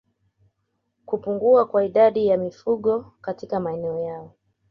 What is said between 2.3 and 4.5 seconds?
mifugo katika maeneo yao